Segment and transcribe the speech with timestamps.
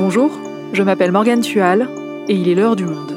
[0.00, 0.30] Bonjour,
[0.74, 1.88] je m'appelle Morgane Tual
[2.28, 3.16] et il est l'heure du monde.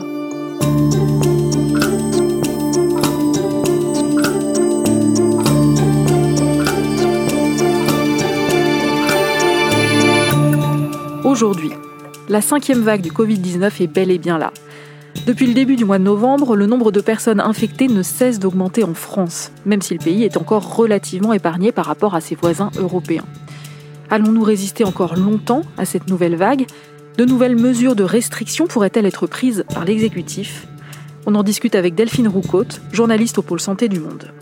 [11.23, 11.69] Aujourd'hui,
[12.29, 14.51] la cinquième vague du Covid-19 est bel et bien là.
[15.27, 18.83] Depuis le début du mois de novembre, le nombre de personnes infectées ne cesse d'augmenter
[18.83, 22.71] en France, même si le pays est encore relativement épargné par rapport à ses voisins
[22.79, 23.25] européens.
[24.11, 26.67] Allons-nous résister encore longtemps à cette nouvelle vague?
[27.17, 30.67] De nouvelles mesures de restriction pourraient-elles être prises par l'exécutif?
[31.25, 34.33] On en discute avec Delphine Roucaute, journaliste au pôle santé du Monde.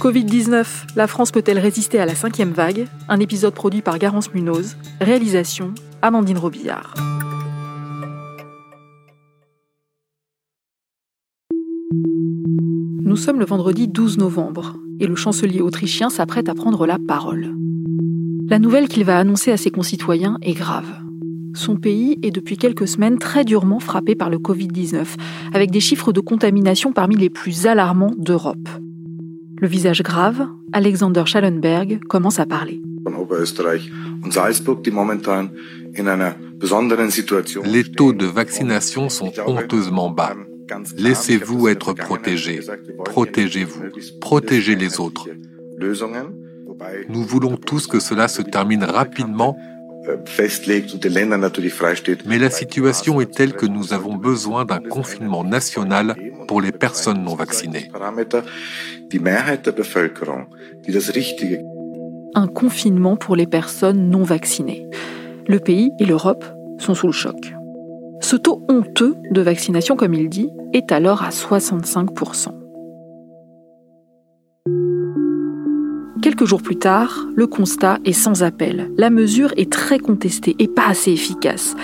[0.00, 2.88] Covid-19, la France peut-elle résister à la cinquième vague?
[3.08, 6.94] Un épisode produit par Garance Munoz, réalisation Amandine Robillard.
[13.04, 17.54] Nous sommes le vendredi 12 novembre et le chancelier autrichien s'apprête à prendre la parole.
[18.52, 20.84] La nouvelle qu'il va annoncer à ses concitoyens est grave.
[21.54, 25.06] Son pays est depuis quelques semaines très durement frappé par le Covid-19,
[25.54, 28.68] avec des chiffres de contamination parmi les plus alarmants d'Europe.
[29.58, 32.82] Le visage grave, Alexander Schallenberg commence à parler.
[37.64, 40.36] Les taux de vaccination sont honteusement bas.
[40.98, 42.60] Laissez-vous être protégés.
[43.02, 43.84] Protégez-vous.
[44.20, 45.26] Protégez les autres.
[47.08, 49.56] Nous voulons tous que cela se termine rapidement,
[52.26, 56.16] mais la situation est telle que nous avons besoin d'un confinement national
[56.48, 57.88] pour les personnes non vaccinées.
[62.34, 64.88] Un confinement pour les personnes non vaccinées.
[65.46, 66.44] Le pays et l'Europe
[66.78, 67.54] sont sous le choc.
[68.20, 72.61] Ce taux honteux de vaccination, comme il dit, est alors à 65%.
[76.22, 78.92] Quelques jours plus tard, le constat est sans appel.
[78.96, 81.74] La mesure est très contestée et pas assez efficace.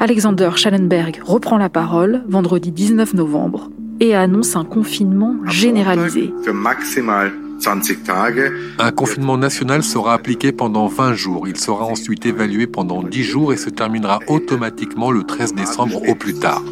[0.00, 3.68] Alexander Schallenberg reprend la parole vendredi 19 novembre
[4.00, 6.32] et annonce un confinement généralisé.
[8.78, 11.48] Un confinement national sera appliqué pendant 20 jours.
[11.48, 16.14] Il sera ensuite évalué pendant 10 jours et se terminera automatiquement le 13 décembre au
[16.14, 16.62] plus tard.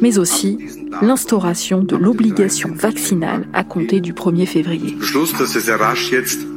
[0.00, 0.58] Mais aussi
[1.02, 4.96] l'instauration de l'obligation vaccinale à compter du 1er février.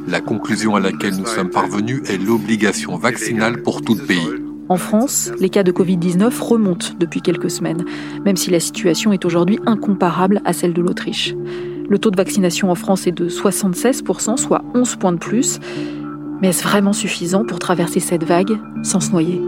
[0.06, 4.28] La conclusion à laquelle nous sommes parvenus est l'obligation vaccinale pour tout le pays.
[4.68, 7.84] En France, les cas de Covid-19 remontent depuis quelques semaines,
[8.24, 11.34] même si la situation est aujourd'hui incomparable à celle de l'Autriche.
[11.88, 15.58] Le taux de vaccination en France est de 76%, soit 11 points de plus.
[16.40, 19.40] Mais est-ce vraiment suffisant pour traverser cette vague sans se noyer?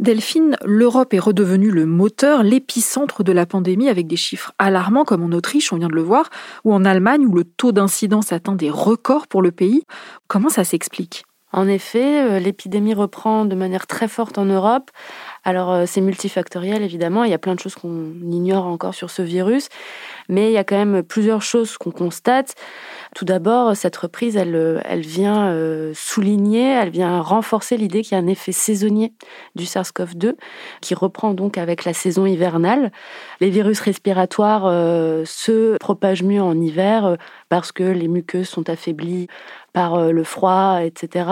[0.00, 5.22] Delphine, l'Europe est redevenue le moteur, l'épicentre de la pandémie avec des chiffres alarmants comme
[5.22, 6.30] en Autriche, on vient de le voir,
[6.64, 9.82] ou en Allemagne où le taux d'incidence atteint des records pour le pays.
[10.26, 11.24] Comment ça s'explique?
[11.52, 14.90] En effet, euh, l'épidémie reprend de manière très forte en Europe.
[15.42, 19.10] Alors euh, c'est multifactoriel évidemment, il y a plein de choses qu'on ignore encore sur
[19.10, 19.68] ce virus,
[20.28, 22.54] mais il y a quand même plusieurs choses qu'on constate.
[23.16, 25.52] Tout d'abord, cette reprise, elle, euh, elle vient
[25.94, 29.12] souligner, elle vient renforcer l'idée qu'il y a un effet saisonnier
[29.56, 30.34] du SARS-CoV-2
[30.80, 32.92] qui reprend donc avec la saison hivernale.
[33.40, 34.64] Les virus respiratoires
[35.26, 37.16] se propagent mieux en hiver
[37.48, 39.26] parce que les muqueuses sont affaiblies
[39.72, 41.30] par euh, le froid, etc.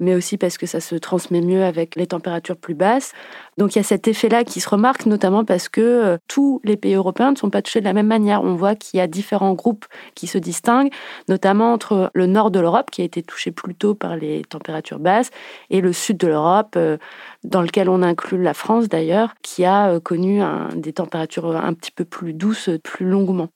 [0.00, 3.12] Mais aussi parce que ça se transmet mieux avec les températures plus basses.
[3.56, 6.76] Donc il y a cet effet-là qui se remarque, notamment parce que euh, tous les
[6.76, 8.42] pays européens ne sont pas touchés de la même manière.
[8.42, 10.92] On voit qu'il y a différents groupes qui se distinguent,
[11.28, 14.98] notamment entre le nord de l'Europe, qui a été touché plus tôt par les températures
[14.98, 15.30] basses,
[15.70, 16.96] et le sud de l'Europe, euh,
[17.44, 20.40] dans lequel on inclut la France d'ailleurs, qui a connu
[20.74, 23.48] des températures un petit peu plus douces plus longuement.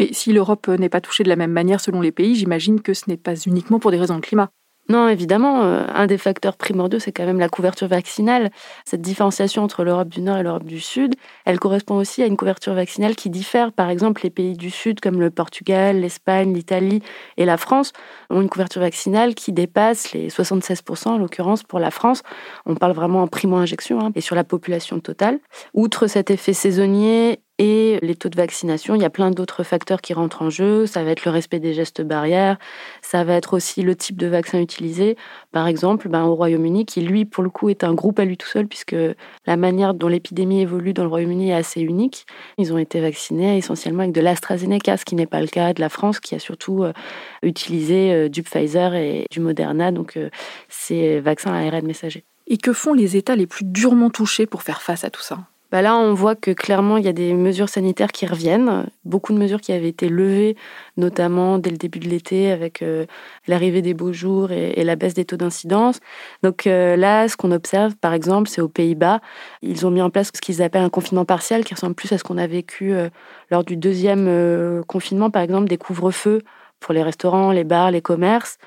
[0.00, 2.94] Mais si l'Europe n'est pas touchée de la même manière selon les pays, j'imagine que
[2.94, 4.48] ce n'est pas uniquement pour des raisons de climat.
[4.88, 8.50] Non, évidemment, euh, un des facteurs primordiaux, c'est quand même la couverture vaccinale.
[8.86, 11.14] Cette différenciation entre l'Europe du Nord et l'Europe du Sud,
[11.44, 13.72] elle correspond aussi à une couverture vaccinale qui diffère.
[13.72, 17.02] Par exemple, les pays du Sud, comme le Portugal, l'Espagne, l'Italie
[17.36, 17.92] et la France,
[18.30, 22.22] ont une couverture vaccinale qui dépasse les 76%, en l'occurrence pour la France.
[22.64, 25.40] On parle vraiment en primo-injection hein, et sur la population totale.
[25.74, 30.00] Outre cet effet saisonnier et les taux de vaccination, il y a plein d'autres facteurs
[30.00, 30.86] qui rentrent en jeu.
[30.86, 32.56] Ça va être le respect des gestes barrières,
[33.02, 35.18] ça va être aussi le type de vaccin utilisé.
[35.52, 38.38] Par exemple, ben, au Royaume-Uni, qui lui, pour le coup, est un groupe à lui
[38.38, 38.96] tout seul, puisque
[39.44, 42.24] la manière dont l'épidémie évolue dans le Royaume-Uni est assez unique.
[42.56, 45.82] Ils ont été vaccinés essentiellement avec de l'AstraZeneca, ce qui n'est pas le cas de
[45.82, 46.94] la France, qui a surtout euh,
[47.42, 50.30] utilisé euh, du Pfizer et du Moderna, donc euh,
[50.70, 52.24] ces vaccins à ARN messager.
[52.46, 55.49] Et que font les États les plus durement touchés pour faire face à tout ça?
[55.70, 58.86] Bah là, on voit que clairement, il y a des mesures sanitaires qui reviennent.
[59.04, 60.56] Beaucoup de mesures qui avaient été levées,
[60.96, 63.06] notamment dès le début de l'été, avec euh,
[63.46, 66.00] l'arrivée des beaux jours et, la baisse des taux d'incidence.
[66.42, 69.20] Donc euh, là, ce qu'on observe, par exemple, c'est aux Pays-Bas,
[69.62, 72.18] ils ont mis en place ce qu'ils appellent un confinement partiel, qui ressemble plus à
[72.18, 73.08] ce qu'on a vécu euh,
[73.50, 76.42] lors du deuxième confinement, par exemple, des couvre-feux
[76.80, 78.58] pour les restaurants, les bars, les commerces.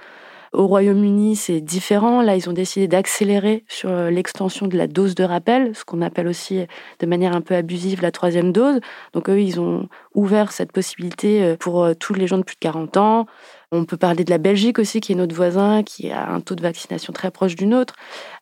[0.54, 2.22] Au Royaume-Uni, c'est différent.
[2.22, 6.00] Là, ils ont décidé d'accélérer sur euh, l'extension de la dose de rappel, ce qu'on
[6.00, 6.66] appelle aussi euh,
[7.00, 8.80] de manière un peu abusive la troisième dose.
[9.14, 12.60] Donc eux, ils ont ouvert cette possibilité euh, pour tous les gens de plus de
[12.60, 13.26] 40 ans.
[13.72, 16.54] On peut parler de la Belgique aussi, qui est notre voisin, qui a un taux
[16.54, 17.96] de vaccination très proche du nôtre,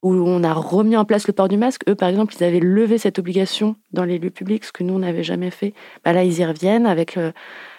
[0.04, 1.84] où on a remis en place le port du masque.
[1.88, 4.96] Eux, par exemple, ils avaient levé cette obligation dans les lieux publics, ce que nous,
[4.96, 5.74] on n'avait jamais fait.
[6.04, 7.18] Bah là, ils y reviennent avec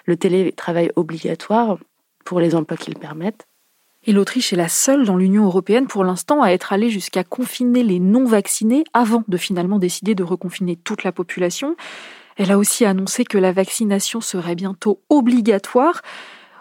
[0.06, 1.76] le télétravail obligatoire
[2.24, 3.46] pour les emplois qu'ils permettent.
[4.04, 7.84] Et l'Autriche est la seule dans l'Union européenne pour l'instant à être allée jusqu'à confiner
[7.84, 11.76] les non-vaccinés avant de finalement décider de reconfiner toute la population.
[12.36, 16.02] Elle a aussi annoncé que la vaccination serait bientôt obligatoire.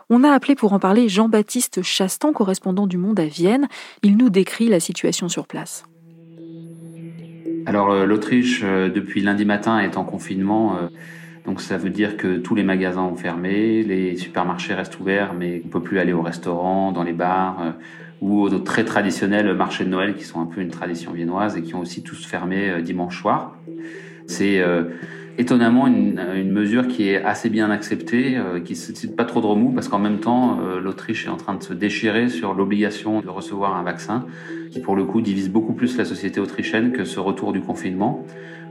[0.10, 3.68] On a appelé pour en parler Jean-Baptiste Chastan, correspondant du Monde à Vienne.
[4.04, 5.86] Il nous décrit la situation sur place.
[7.66, 10.78] Alors euh, l'Autriche, euh, depuis lundi matin, est en confinement.
[10.78, 10.88] Euh,
[11.46, 15.62] donc ça veut dire que tous les magasins ont fermé, les supermarchés restent ouverts, mais
[15.66, 17.72] on peut plus aller au restaurant, dans les bars euh,
[18.22, 21.64] ou aux très traditionnels marchés de Noël qui sont un peu une tradition viennoise et
[21.64, 23.58] qui ont aussi tous fermé euh, dimanche soir.
[24.28, 24.84] C'est euh,
[25.38, 29.46] étonnamment une, une, mesure qui est assez bien acceptée, qui ne suscite pas trop de
[29.46, 33.30] remous parce qu'en même temps l'Autriche est en train de se déchirer sur l'obligation de
[33.30, 34.26] recevoir un vaccin
[34.72, 38.26] qui pour le coup divise beaucoup plus la société autrichienne que ce retour du confinement.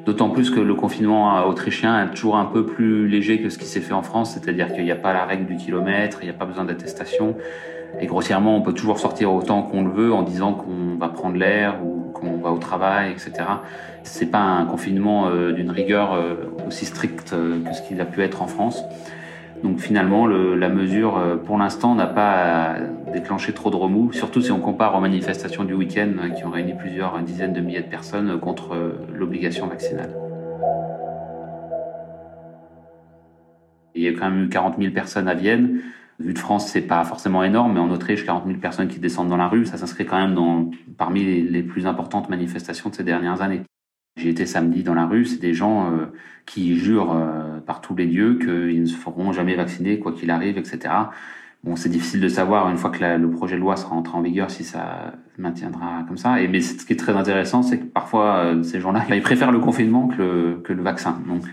[0.06, 3.66] D'autant plus que le confinement autrichien est toujours un peu plus léger que ce qui
[3.66, 6.30] s'est fait en France, c'est-à-dire qu'il n'y a pas la règle du kilomètre, il n'y
[6.30, 7.36] a pas besoin d'attestation.
[8.00, 11.36] Et grossièrement, on peut toujours sortir autant qu'on le veut en disant qu'on va prendre
[11.36, 13.32] l'air ou qu'on va au travail, etc.
[14.02, 16.34] C'est pas un confinement euh, d'une rigueur euh,
[16.67, 18.82] aussi stricte euh, que ce qu'il a pu être en France.
[19.62, 22.76] Donc finalement, le, la mesure, pour l'instant, n'a pas
[23.12, 26.72] déclenché trop de remous, surtout si on compare aux manifestations du week-end qui ont réuni
[26.72, 28.75] plusieurs dizaines de milliers de personnes contre
[29.12, 30.08] l'obligation vaccinale.
[33.94, 35.81] Il y a quand même eu 40 000 personnes à Vienne.
[36.20, 39.31] Vu de France, c'est pas forcément énorme, mais en Autriche, 40 000 personnes qui descendent
[39.31, 43.05] dans la rue, ça s'inscrit quand même dans, parmi les, plus importantes manifestations de ces
[43.05, 43.62] dernières années.
[44.19, 46.06] J'ai été samedi dans la rue, c'est des gens euh,
[46.44, 50.31] qui jurent euh, par tous les dieux qu'ils ne se feront jamais vacciner quoi qu'il
[50.31, 50.93] arrive, etc.
[51.64, 54.20] Bon, c'est difficile de savoir une fois que le projet de loi sera entré en
[54.20, 56.37] vigueur si ça maintiendra comme ça.
[56.50, 59.61] Mais ce qui est très intéressant, c'est que parfois euh, ces gens-là, ils préfèrent le
[59.61, 61.19] confinement que le, que le vaccin.
[61.26, 61.44] Donc,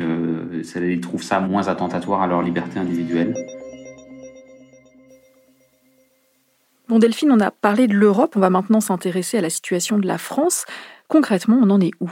[0.75, 3.33] ils trouvent ça moins attentatoire à leur liberté individuelle.
[6.87, 8.35] Bon, Delphine, on a parlé de l'Europe.
[8.37, 10.65] On va maintenant s'intéresser à la situation de la France.
[11.09, 12.09] Concrètement, on en est où?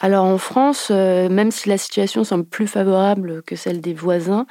[0.00, 4.46] Alors en France, euh, même si la situation semble plus favorable que celle des voisins,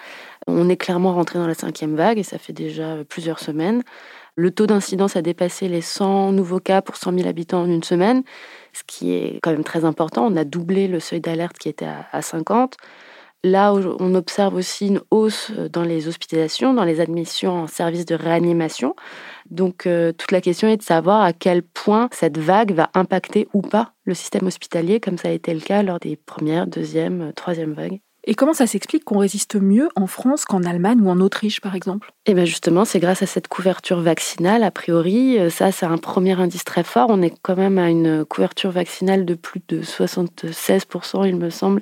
[0.48, 3.82] on est clairement rentré dans la cinquième vague et ça fait déjà plusieurs semaines.
[4.36, 7.84] Le taux d'incidence a dépassé les 100 nouveaux cas pour 100 000 habitants en une
[7.84, 8.24] semaine,
[8.74, 10.26] ce qui est quand même très important.
[10.28, 12.78] On a doublé le seuil d'alerte qui était à 50.
[13.46, 18.16] Là, on observe aussi une hausse dans les hospitalisations, dans les admissions en service de
[18.16, 18.96] réanimation.
[19.50, 23.50] Donc, euh, toute la question est de savoir à quel point cette vague va impacter
[23.54, 27.34] ou pas le système hospitalier, comme ça a été le cas lors des premières, deuxième,
[27.34, 28.00] troisième vagues.
[28.26, 31.76] Et comment ça s'explique qu'on résiste mieux en France qu'en Allemagne ou en Autriche, par
[31.76, 32.14] exemple?
[32.26, 35.38] Eh bien justement, c'est grâce à cette couverture vaccinale, a priori.
[35.38, 37.08] Euh, ça, c'est un premier indice très fort.
[37.10, 41.82] On est quand même à une couverture vaccinale de plus de 76%, il me semble,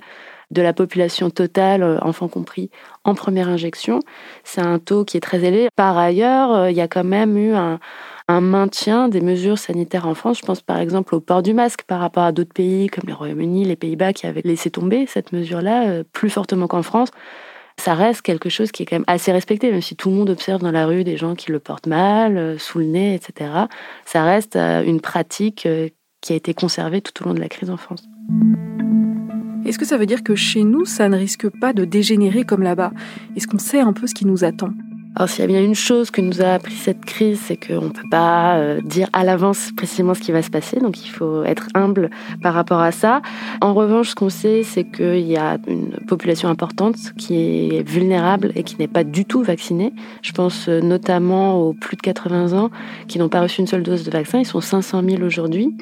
[0.52, 2.70] de la population totale, euh, enfants compris,
[3.04, 4.00] en première injection.
[4.44, 5.70] C'est un taux qui est très élevé.
[5.76, 7.80] Par ailleurs, euh, il y a quand même eu un,
[8.30, 10.40] maintien des mesures sanitaires en France.
[10.40, 13.14] Je pense par exemple au port du masque par rapport à d'autres pays comme le
[13.14, 17.10] Royaume-Uni, les Pays-Bas qui avaient laissé tomber cette mesure-là euh, plus fortement qu'en France.
[17.78, 20.30] Ça reste quelque chose qui est quand même assez respecté, même si tout le monde
[20.30, 23.50] observe dans la rue des gens qui le portent mal, sous le nez, etc.
[24.06, 25.68] Ça reste une pratique
[26.22, 28.04] qui a été conservée tout au long de la crise en France.
[29.66, 32.64] Est-ce que ça veut dire que chez nous, ça ne risque pas de dégénérer comme
[32.64, 32.92] là-bas?
[33.36, 34.72] Est-ce qu'on sait un peu ce qui nous attend?
[35.16, 37.86] Alors s'il y a bien une chose que nous a appris cette crise, c'est qu'on
[37.86, 41.10] ne peut pas euh, dire à l'avance précisément ce qui va se passer, donc il
[41.10, 42.10] faut être humble
[42.42, 43.22] par rapport à ça.
[43.60, 48.54] En revanche, ce qu'on sait, c'est qu'il y a une population importante qui est vulnérable
[48.56, 49.94] et qui n'est pas du tout vaccinée.
[50.22, 52.72] Je pense euh, notamment aux plus de 80 ans
[53.10, 55.76] qui n'ont pas reçu une seule dose de vaccin, ils sont 500 000 aujourd'hui.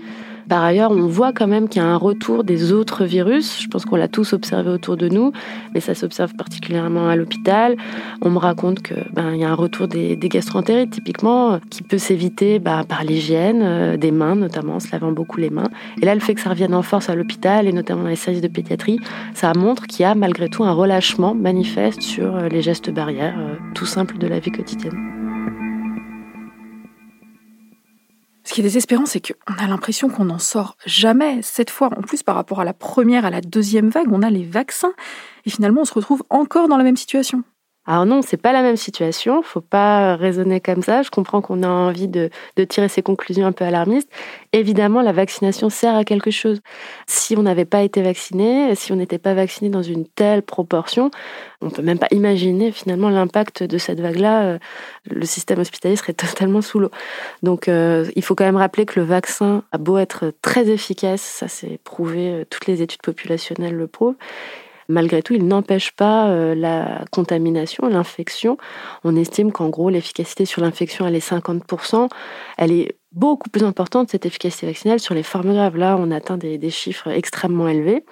[0.50, 3.62] Par ailleurs, on voit quand même qu'il y a un retour des autres virus.
[3.62, 5.32] Je pense qu'on l'a tous observé autour de nous,
[5.76, 7.78] mais ça s'observe particulièrement à l'hôpital.
[8.22, 11.84] On me raconte que ben il y a un retour des, des gastroentérites typiquement qui
[11.84, 15.70] peut s'éviter ben, par l'hygiène euh, des mains notamment, en se lavant beaucoup les mains.
[16.02, 18.16] Et là, le fait que ça revienne en force à l'hôpital et notamment dans les
[18.16, 19.00] services de pédiatrie,
[19.36, 23.36] ça montre qu'il y a malgré tout un relâchement manifeste sur euh, les gestes barrières
[23.38, 25.19] euh, tout simples de la vie quotidienne.
[28.60, 31.40] Qui est désespérant, c'est qu'on a l'impression qu'on n'en sort jamais.
[31.42, 34.30] Cette fois, en plus, par rapport à la première, à la deuxième vague, on a
[34.30, 34.92] les vaccins.
[35.46, 37.46] Et finalement, on se retrouve encore dans la même situation.
[37.90, 39.42] Alors non, c'est pas la même situation.
[39.42, 41.02] Faut pas raisonner comme ça.
[41.02, 42.30] Je comprends qu'on a envie de,
[42.70, 44.12] tirer ces conclusions un peu alarmistes.
[44.54, 46.62] Évidemment, la vaccination sert à quelque chose.
[47.08, 51.10] Si on n'avait pas été vacciné, si on n'était pas vacciné dans une telle proportion,
[51.62, 54.60] on peut même pas imaginer finalement l'impact de cette vague-là.
[55.10, 56.92] Le système hospitalier serait totalement sous l'eau.
[57.42, 61.22] Donc, euh, il faut quand même rappeler que le vaccin a beau être très efficace,
[61.22, 64.16] ça c'est prouvé, euh, toutes les études populationnelles le prouvent
[64.90, 68.58] malgré tout, il n'empêche pas euh, la contamination, l'infection.
[69.04, 72.10] On estime qu'en gros, l'efficacité sur l'infection, elle est 50%.
[72.58, 75.78] Elle est beaucoup plus importante, cette efficacité vaccinale, sur les formes graves.
[75.78, 78.04] Là, on atteint des, des chiffres extrêmement élevés.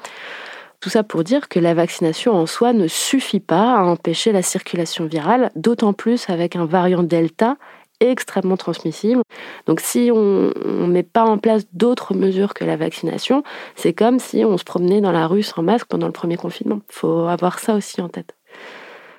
[0.79, 4.43] Tout ça pour dire que la vaccination en soi ne suffit pas à empêcher la
[4.43, 7.57] circulation virale, d'autant plus avec un variant Delta
[7.99, 9.21] extrêmement transmissible.
[9.65, 13.43] Donc si on ne met pas en place d'autres mesures que la vaccination,
[13.75, 16.81] c'est comme si on se promenait dans la rue sans masque pendant le premier confinement.
[16.89, 18.35] Il faut avoir ça aussi en tête.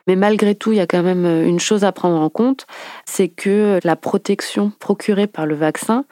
[0.07, 2.67] Mais malgré tout, il y a quand même une chose à prendre en compte,
[3.05, 6.07] c'est que la protection procurée par le vaccin,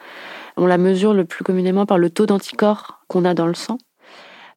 [0.58, 3.78] on la mesure le plus communément par le taux d'anticorps qu'on a dans le sang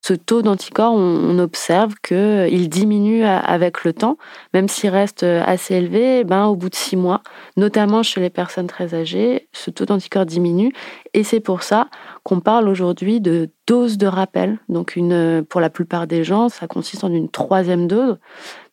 [0.02, 4.18] ce taux d'anticorps, on, observe qu'il diminue avec le temps,
[4.54, 7.22] même s'il reste assez élevé, ben, au bout de six mois,
[7.58, 10.74] notamment chez les personnes très âgées, ce taux d'anticorps diminue.
[11.14, 11.88] Et c'est pour ça
[12.24, 14.60] qu'on parle aujourd'hui de dose de rappel.
[14.68, 14.98] Donc,
[15.50, 18.18] pour la plupart des gens, ça consiste en une troisième dose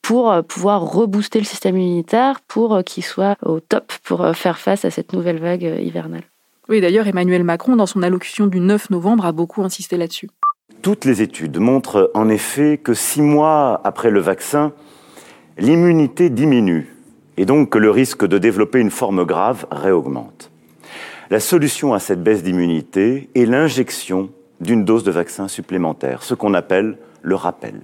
[0.02, 4.90] pour pouvoir rebooster le système immunitaire pour qu'il soit au top pour faire face à
[4.90, 6.25] cette nouvelle vague hivernale.
[6.68, 10.28] Oui, d'ailleurs, Emmanuel Macron, dans son allocution du 9 novembre, a beaucoup insisté là-dessus.
[10.87, 14.73] Toutes les études montrent en effet que six mois après le vaccin,
[15.59, 16.95] l'immunité diminue
[17.37, 20.52] et donc que le risque de développer une forme grave réaugmente.
[21.28, 26.55] La solution à cette baisse d'immunité est l'injection d'une dose de vaccin supplémentaire, ce qu'on
[26.55, 27.81] appelle le rappel.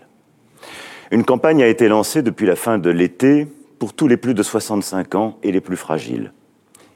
[1.11, 3.49] Une campagne a été lancée depuis la fin de l'été
[3.81, 6.33] pour tous les plus de 65 ans et les plus fragiles.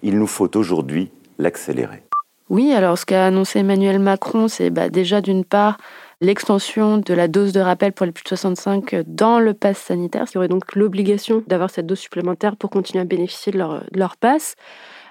[0.05, 2.06] Il nous faut aujourd'hui l'accélérer.
[2.49, 5.79] Oui, alors ce qu'a annoncé Emmanuel Macron, c'est bah, déjà d'une part
[6.21, 10.27] l'extension de la dose de rappel pour les plus de 65 dans le pass sanitaire,
[10.27, 13.81] ce qui aurait donc l'obligation d'avoir cette dose supplémentaire pour continuer à bénéficier de leur,
[13.91, 14.55] de leur pass.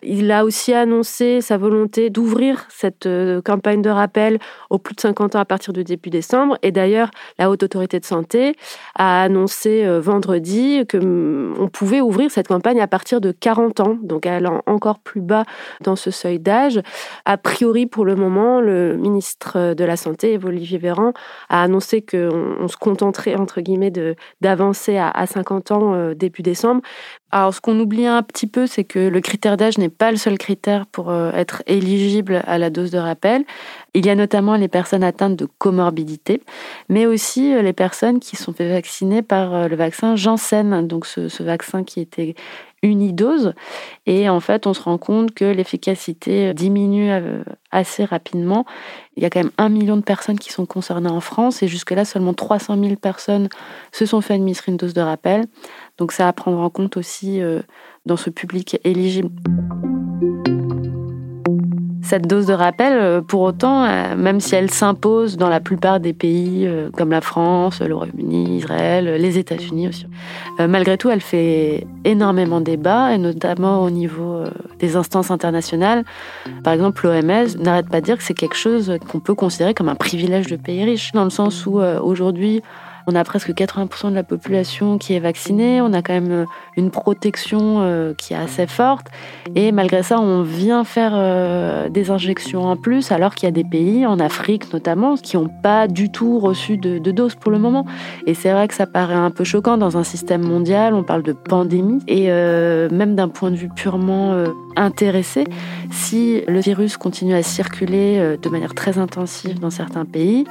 [0.05, 5.01] Il a aussi annoncé sa volonté d'ouvrir cette euh, campagne de rappel aux plus de
[5.01, 6.57] 50 ans à partir du début décembre.
[6.61, 7.09] Et d'ailleurs,
[7.39, 8.55] la Haute Autorité de Santé
[8.95, 13.97] a annoncé euh, vendredi que mm, pouvait ouvrir cette campagne à partir de 40 ans,
[14.01, 15.43] donc allant encore plus bas
[15.81, 16.81] dans ce seuil d'âge.
[17.25, 21.13] A priori, pour le moment, le ministre de la Santé, Olivier Véran,
[21.49, 23.91] a annoncé qu'on se contenterait, entre guillemets,
[24.41, 26.81] d'avancer à, à 50 ans euh, début décembre.
[27.31, 30.17] Alors, ce qu'on oublie un petit peu, c'est que le critère d'âge n'est pas le
[30.17, 33.43] seul critère pour euh, être éligible à la dose de rappel.
[33.93, 36.41] Il y a notamment les personnes atteintes de comorbidité,
[36.87, 41.05] mais aussi euh, les personnes qui sont fait vacciner par euh, le vaccin Janssen, donc
[41.05, 42.35] ce, vaccin qui était
[42.85, 43.53] unidose.
[44.05, 47.11] Et en fait, on se rend compte que l'efficacité diminue
[47.71, 48.65] assez rapidement.
[49.17, 51.67] Il y a quand même un million de personnes qui sont concernées en France et
[51.67, 53.49] jusque-là, seulement 300 000 personnes
[53.91, 55.45] se sont fait administrer une dose de rappel.
[55.97, 57.61] Donc ça à prendre en compte aussi euh,
[58.05, 59.29] dans ce public éligible.
[62.05, 65.99] Cette dose de rappel, euh, pour autant, euh, même si elle s'impose dans la plupart
[65.99, 70.05] des pays comme la France, le Royaume-Uni, Israël, les États-Unis aussi,
[70.59, 74.43] malgré tout, elle fait énormément débat, et notamment au niveau
[74.79, 76.03] des instances internationales.
[76.63, 79.89] Par exemple, l'OMS n'arrête pas de dire que c'est quelque chose qu'on peut considérer comme
[79.89, 82.61] un privilège de pays riches, dans le sens où aujourd'hui,
[83.07, 86.45] on a presque 80% de la population qui est vaccinée, on a quand même euh,
[86.75, 89.07] une protection euh, qui est assez forte.
[89.55, 93.51] Et malgré ça, on vient faire euh, des injections en plus, alors qu'il y a
[93.51, 97.59] des pays, en Afrique notamment, qui n'ont pas du tout reçu de, doses pour le
[97.59, 97.85] moment.
[98.25, 101.23] Et c'est vrai que ça paraît un peu choquant dans un système mondial, on parle
[101.23, 101.99] de pandémie.
[102.07, 104.35] Et même d'un point de vue purement
[104.75, 105.45] intéressé,
[105.91, 110.45] si le virus continue à circuler de manière très intensive dans certains pays,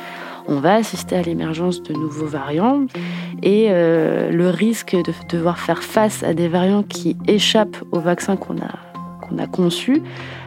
[0.49, 2.87] on va assister à l'émergence de nouveaux variants
[3.43, 8.37] et euh, le risque de devoir faire face à des variants qui échappent au vaccin
[8.37, 8.79] qu'on a
[9.27, 10.03] qu'on a conçu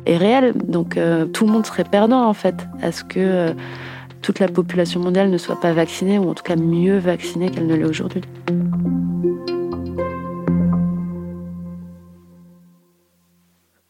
[0.06, 0.54] est réel.
[0.54, 1.00] Donc
[1.34, 3.56] tout le monde serait perdant en fait à ce que
[4.22, 7.66] toute la population mondiale ne soit pas vaccinée ou en tout cas mieux vaccinée qu'elle
[7.66, 8.22] ne l'est aujourd'hui.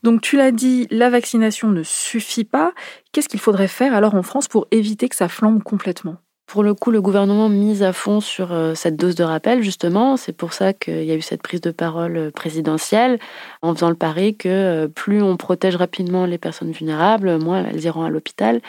[0.07, 2.73] Donc tu l'as dit, la vaccination ne suffit pas.
[3.11, 6.15] Qu'est-ce qu'il faudrait faire alors en France pour éviter que ça flambe complètement?
[6.47, 10.15] Pour le coup, le gouvernement mise à fond sur euh, cette dose de rappel, justement.
[10.15, 13.19] C'est pour ça qu'il y a eu cette prise de parole euh, présidentielle,
[13.61, 17.83] en faisant le pari que euh, plus on protège rapidement les personnes vulnérables, moins elles
[17.83, 18.61] iront à l'hôpital.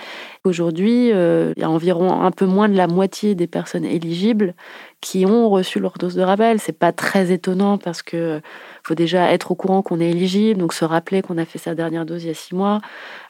[0.42, 4.54] Aujourd'hui, il y a environ un peu moins de la moitié des personnes éligibles
[5.00, 6.58] qui ont reçu leur dose de rappel.
[6.58, 8.40] C'est pas très étonnant parce que
[8.82, 11.74] faut déjà être au courant qu'on est éligible, donc se rappeler qu'on a fait sa
[11.74, 12.80] dernière dose il y a six mois,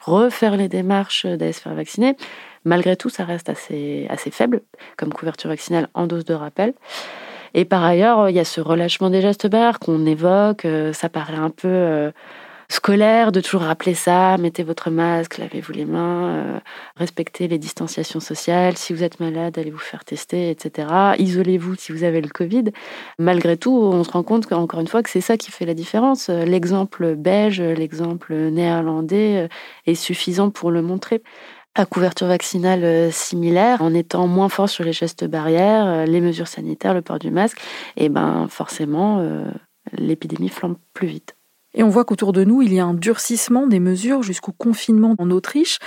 [0.01, 2.15] refaire les démarches d'aller se faire vacciner.
[2.65, 4.61] Malgré tout, ça reste assez, assez faible
[4.97, 6.73] comme couverture vaccinale en dose de rappel.
[7.53, 10.65] Et par ailleurs, il y a ce relâchement des gestes barres qu'on évoque.
[10.65, 12.11] Euh, ça paraît un peu euh,
[12.69, 14.37] scolaire de toujours rappeler ça.
[14.37, 16.59] Mettez votre masque, lavez-vous les mains, euh,
[16.95, 18.77] respectez les distanciations sociales.
[18.77, 20.87] Si vous êtes malade, allez vous faire tester, etc.
[21.17, 22.65] Isolez-vous si vous avez le Covid.
[23.17, 25.73] Malgré tout, on se rend compte encore une fois que c'est ça qui fait la
[25.73, 26.29] différence.
[26.29, 29.49] L'exemple belge, l'exemple néerlandais
[29.87, 31.23] est suffisant pour le montrer
[31.75, 36.21] à couverture vaccinale euh, similaire, en étant moins fort sur les gestes barrières, euh, les
[36.21, 37.59] mesures sanitaires, le port du masque,
[37.95, 39.45] et ben forcément, euh,
[39.93, 41.35] l'épidémie flambe plus vite.
[41.75, 45.15] Et on voit qu'autour de nous, il y a un durcissement des mesures jusqu'au confinement
[45.19, 45.77] en Autriche.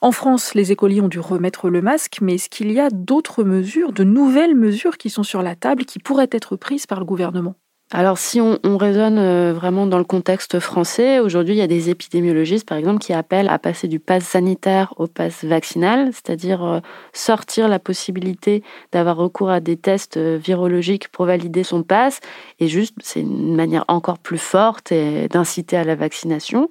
[0.00, 3.42] En France, les écoliers ont dû remettre le masque, mais est-ce qu'il y a d'autres
[3.42, 7.04] mesures, de nouvelles mesures qui sont sur la table, qui pourraient être prises par le
[7.04, 7.56] gouvernement?
[7.94, 11.90] Alors si on, raisonne euh, vraiment dans le contexte français, aujourd'hui il y a des
[11.90, 16.80] épidémiologistes par exemple qui appellent à passer du pass sanitaire au pass vaccinal, c'est-à-dire euh,
[17.12, 22.20] sortir la possibilité d'avoir recours à des tests euh, virologiques pour valider son pass,
[22.60, 24.94] et juste c'est une manière encore plus forte
[25.30, 26.70] d'inciter à la vaccination.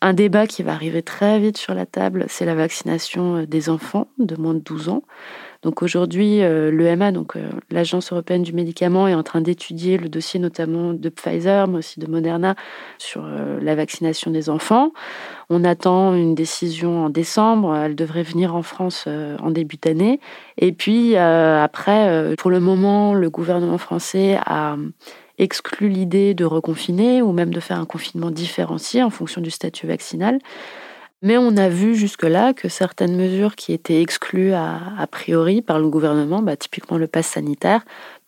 [0.00, 4.08] Un débat qui va arriver très vite sur la table, c'est la vaccination des enfants
[4.18, 5.02] de moins de 12 ans.
[5.62, 10.08] Donc aujourd'hui, euh, l'EMA, donc euh, l'Agence européenne du médicament, est en train d'étudier le
[10.08, 12.54] dossier notamment de Pfizer, mais aussi de Moderna
[12.98, 14.92] sur euh, la vaccination des enfants.
[15.50, 17.74] On attend une décision en décembre.
[17.74, 20.20] Elle devrait venir en France en début d'année.
[20.58, 24.76] Et puis après, pour le moment, le gouvernement français a
[25.38, 29.86] exclu l'idée de reconfiner ou même de faire un confinement différencié en fonction du statut
[29.86, 30.38] vaccinal.
[31.22, 35.88] Mais on a vu jusque-là que certaines mesures qui étaient exclues a, priori par le
[35.88, 37.84] gouvernement, bah, typiquement le pass sanitaire,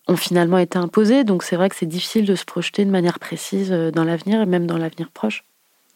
[0.08, 1.24] ont finalement été imposées.
[1.24, 4.40] Donc c'est vrai que c'est difficile de se projeter de manière précise euh, dans l'avenir
[4.40, 5.44] et même dans l'avenir proche.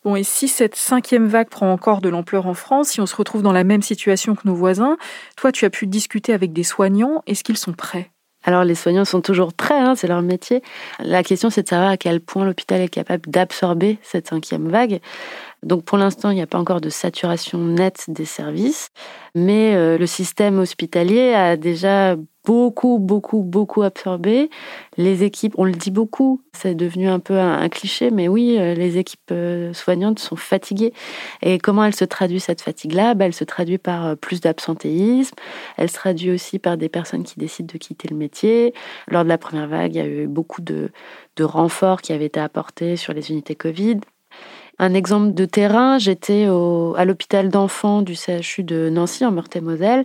[0.05, 3.17] Bon, et si cette cinquième vague prend encore de l'ampleur en France, si on se
[3.17, 4.99] retrouve dans la même situation que nos voisins,
[5.35, 8.11] toi tu as pu discuter avec des soignants, est-ce qu'ils sont prêts?
[8.45, 10.63] Alors les soignants sont toujours prêts, hein, c'est leur métier.
[10.99, 15.01] La question c'est de savoir à quel point l'hôpital est capable d'absorber cette cinquième vague.
[15.65, 18.91] Donc pour l'instant, il n'y a pas encore de saturation nette des services,
[19.35, 24.51] mais euh, le système hospitalier a déjà beaucoup, beaucoup, beaucoup absorbé.
[24.99, 28.75] Les équipes, on le dit beaucoup, c'est devenu un peu un, cliché, mais oui, euh,
[28.75, 30.93] les équipes euh, soignantes sont fatiguées.
[31.41, 33.15] Et comment elle se traduit cette fatigue-là?
[33.15, 35.35] Bah, Elle se traduit par plus d'absentéisme,
[35.79, 38.75] elle se traduit aussi par des personnes qui décident de quitter le métier.
[39.09, 40.91] Lors de la première vague, il y a eu beaucoup de,
[41.37, 44.01] de renforts qui avaient été apportés sur les unités Covid.
[44.79, 50.05] Un exemple de terrain, j'étais à l'hôpital d'enfants du CHU de Nancy en Meurthe-et-Moselle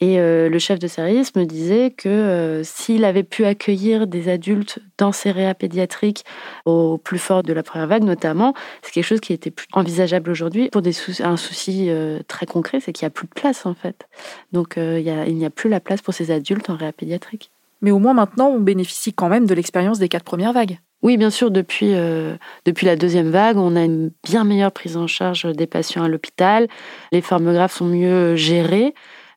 [0.00, 4.28] et euh, le chef de service me disait que euh, s'il avait pu accueillir des
[4.28, 6.24] adultes dans ces réas pédiatriques
[6.64, 10.30] au plus fort de la première vague notamment, c'est quelque chose qui était plus envisageable
[10.30, 10.82] aujourd'hui pour
[11.20, 14.08] un souci euh, très concret, c'est qu'il n'y a plus de place en fait.
[14.52, 17.52] Donc il n'y a, a plus la place pour ces adultes en réa pédiatrique.
[17.82, 20.78] Mais au moins maintenant, on bénéficie quand même de l'expérience des quatre premières vagues.
[21.02, 24.96] Oui, bien sûr, depuis, euh, depuis la deuxième vague, on a une bien meilleure prise
[24.96, 26.66] en charge des patients à l'hôpital.
[27.12, 28.94] Les formes graves sont mieux gérées.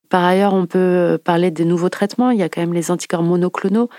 [0.10, 2.32] Par ailleurs, on peut parler des nouveaux traitements.
[2.32, 3.90] Il y a quand même les anticorps monoclonaux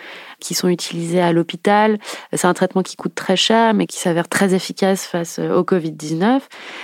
[0.41, 1.99] qui sont utilisés à l'hôpital.
[2.35, 6.41] C'est un traitement qui coûte très cher, mais qui s'avère très efficace face au Covid-19.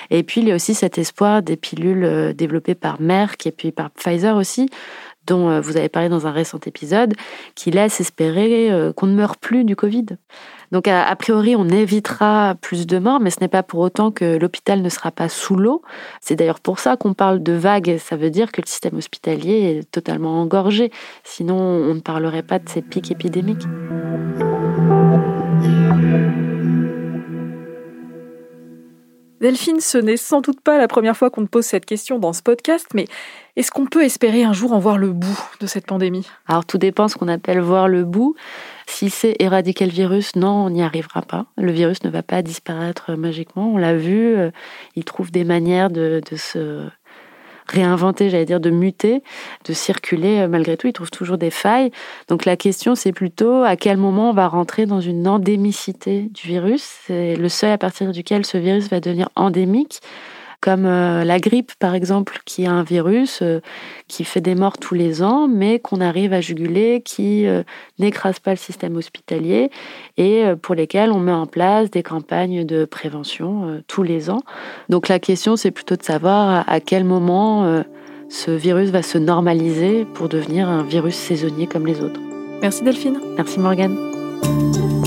[0.09, 3.53] Et puis, il y a aussi cet espoir des pilules euh, développées par Merck et
[3.53, 4.71] puis par Pfizer aussi,
[5.29, 7.14] dont euh, vous avez parlé dans un récent épisode,
[7.55, 10.07] qui laisse espérer qu'on ne meurt plus du Covid.
[10.73, 14.37] Donc a, priori, on évitera plus de morts, mais ce n'est pas pour autant que
[14.37, 15.83] l'hôpital ne sera pas sous l'eau.
[16.21, 17.97] C'est d'ailleurs pour ça qu'on parle de vagues.
[17.99, 20.91] Ça veut dire que le système hospitalier est totalement engorgé.
[21.25, 23.67] Sinon, on ne parlerait pas de ces pics épidémiques.
[29.40, 32.33] Delphine, ce n'est sans doute pas la première fois qu'on te pose cette question dans
[32.33, 33.07] ce podcast, mais
[33.55, 36.27] est-ce qu'on peut espérer un jour en voir le bout de cette pandémie?
[36.48, 38.35] Alors tout dépend ce qu'on appelle voir le bout.
[38.87, 41.46] Si c'est éradiquer le virus, non, on n'y arrivera pas.
[41.57, 43.72] Le virus ne va pas disparaître magiquement.
[43.72, 44.37] On l'a vu,
[44.96, 46.88] il trouve des manières de se
[47.71, 49.23] réinventer, j'allais dire, de muter,
[49.65, 50.41] de circuler.
[50.41, 51.91] Euh, malgré tout, il trouve toujours des failles.
[52.29, 56.49] Donc la question, c'est plutôt à quel moment on va rentrer dans une endémicité du
[56.49, 56.83] virus?
[57.07, 60.01] C'est le seuil à partir duquel ce virus va devenir endémique
[60.61, 63.61] comme euh, la grippe par exemple, qui est un virus euh,
[64.09, 67.62] qui fait des morts tous les ans, mais qu'on arrive à juguler, qui euh,
[67.99, 69.71] n'écrase pas le système hospitalier
[70.16, 74.42] et pour lesquels on met en place des campagnes de prévention tous les ans.
[74.88, 77.83] Donc la question, c'est plutôt de savoir à quel moment
[78.29, 82.21] ce virus va se normaliser pour devenir un virus saisonnier comme les autres.
[82.61, 83.18] Merci Delphine.
[83.37, 84.98] Merci Morgane.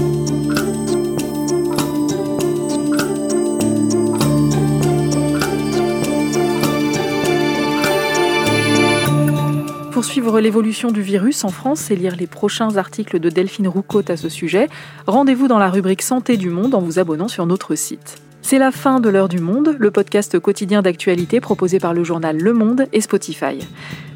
[9.91, 14.10] Pour suivre l'évolution du virus en France et lire les prochains articles de Delphine Roucaute
[14.10, 14.69] à ce sujet,
[15.06, 18.21] rendez-vous dans la rubrique Santé du Monde en vous abonnant sur notre site.
[18.41, 22.38] C'est la fin de l'heure du monde, le podcast quotidien d'actualité proposé par le journal
[22.38, 23.60] Le Monde et Spotify.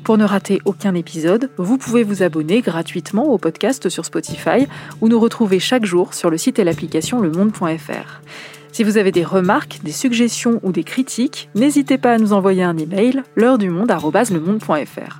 [0.05, 4.67] Pour ne rater aucun épisode, vous pouvez vous abonner gratuitement au podcast sur Spotify
[5.01, 8.21] ou nous retrouver chaque jour sur le site et l'application lemonde.fr.
[8.71, 12.63] Si vous avez des remarques, des suggestions ou des critiques, n'hésitez pas à nous envoyer
[12.63, 15.19] un email l'heure du monde@lemonde.fr.